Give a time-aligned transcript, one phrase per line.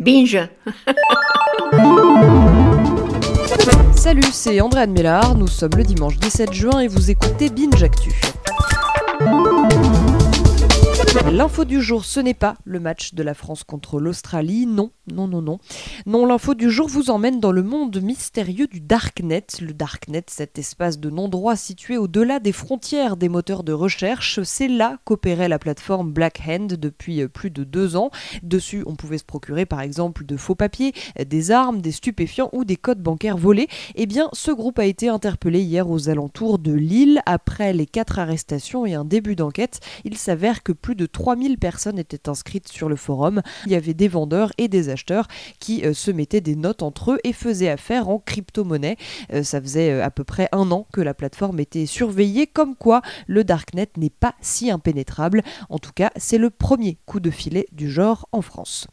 [0.00, 0.48] Binge
[3.94, 8.10] Salut, c'est Andréane Mélard, nous sommes le dimanche 17 juin et vous écoutez Binge Actu.
[11.32, 15.28] L'info du jour, ce n'est pas le match de la France contre l'Australie, non, non,
[15.28, 15.60] non, non.
[16.04, 19.46] Non, l'info du jour vous emmène dans le monde mystérieux du Darknet.
[19.60, 24.66] Le Darknet, cet espace de non-droit situé au-delà des frontières des moteurs de recherche, c'est
[24.66, 28.10] là qu'opérait la plateforme Black Hand depuis plus de deux ans.
[28.42, 30.92] Dessus, on pouvait se procurer par exemple de faux papiers,
[31.24, 33.68] des armes, des stupéfiants ou des codes bancaires volés.
[33.94, 38.18] Eh bien, ce groupe a été interpellé hier aux alentours de Lille après les quatre
[38.18, 39.78] arrestations et un début d'enquête.
[40.04, 43.42] Il s'avère que plus de 3000 personnes étaient inscrites sur le forum.
[43.66, 47.12] Il y avait des vendeurs et des acheteurs qui euh, se mettaient des notes entre
[47.12, 48.96] eux et faisaient affaire en crypto-monnaie.
[49.34, 52.74] Euh, ça faisait euh, à peu près un an que la plateforme était surveillée, comme
[52.74, 55.42] quoi le Darknet n'est pas si impénétrable.
[55.68, 58.86] En tout cas, c'est le premier coup de filet du genre en France.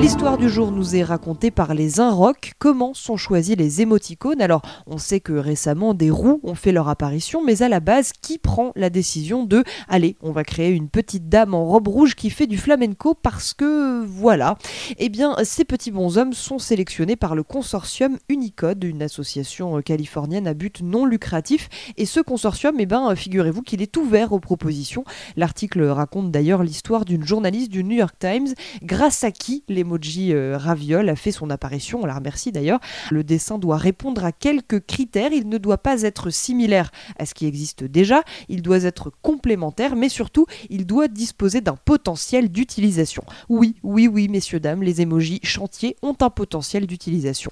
[0.00, 2.52] L'histoire du jour nous est racontée par les Inrocks.
[2.60, 6.88] Comment sont choisis les émoticônes Alors, on sait que récemment des roues ont fait leur
[6.88, 10.88] apparition, mais à la base, qui prend la décision de allez, on va créer une
[10.88, 14.56] petite dame en robe rouge qui fait du flamenco parce que voilà.
[14.98, 20.54] Eh bien, ces petits bonshommes sont sélectionnés par le consortium Unicode, une association californienne à
[20.54, 21.68] but non lucratif.
[21.96, 25.02] Et ce consortium, eh ben, figurez-vous qu'il est ouvert aux propositions.
[25.36, 30.58] L'article raconte d'ailleurs l'histoire d'une journaliste du New York Times grâce à qui l'emoji euh,
[30.58, 32.00] raviole a fait son apparition.
[32.02, 32.80] On la remercie d'ailleurs.
[33.10, 35.32] Le dessin doit répondre à quelques critères.
[35.32, 38.22] Il ne doit pas être similaire à ce qui existe déjà.
[38.48, 43.24] Il doit être complémentaire, mais surtout, il doit disposer d'un potentiel d'utilisation.
[43.48, 47.50] Oui, oui, oui, messieurs, dames, les emojis chantiers ont un potentiel d'utilisation.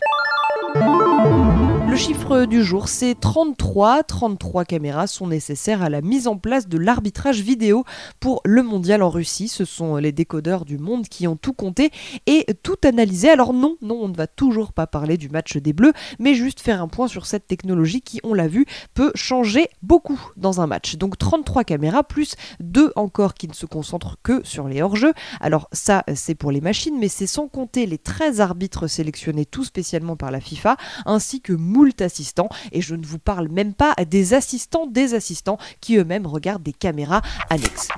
[1.96, 4.02] Le chiffre du jour, c'est 33.
[4.02, 7.84] 33 caméras sont nécessaires à la mise en place de l'arbitrage vidéo
[8.20, 9.48] pour le mondial en Russie.
[9.48, 11.90] Ce sont les décodeurs du monde qui ont tout compté
[12.26, 13.30] et tout analysé.
[13.30, 16.60] Alors non, non, on ne va toujours pas parler du match des Bleus, mais juste
[16.60, 20.66] faire un point sur cette technologie qui, on l'a vu, peut changer beaucoup dans un
[20.66, 20.96] match.
[20.96, 25.14] Donc 33 caméras plus deux encore qui ne se concentrent que sur les hors-jeux.
[25.40, 29.64] Alors ça, c'est pour les machines, mais c'est sans compter les 13 arbitres sélectionnés tout
[29.64, 30.76] spécialement par la FIFA,
[31.06, 31.54] ainsi que
[32.00, 32.48] assistants.
[32.72, 36.72] Et je ne vous parle même pas des assistants des assistants qui eux-mêmes regardent des
[36.72, 37.88] caméras annexes.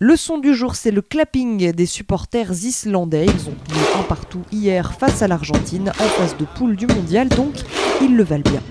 [0.00, 3.26] Le son du jour, c'est le clapping des supporters islandais.
[3.26, 7.28] Ils ont tenu un partout hier face à l'Argentine en phase de poule du mondial,
[7.28, 7.54] donc
[8.00, 8.62] ils le valent bien.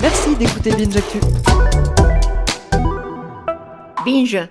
[0.00, 1.18] Merci d'écouter Binge Actu.
[4.04, 4.48] Binge